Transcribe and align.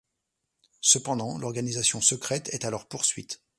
Cependant, 0.81 1.37
l’organisation 1.37 2.01
secrète 2.01 2.49
est 2.55 2.65
à 2.65 2.71
leur 2.71 2.87
poursuite. 2.87 3.43